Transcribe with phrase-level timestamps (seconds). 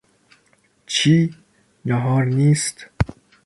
[0.85, 1.35] چی!
[1.85, 2.87] ناهار نیست!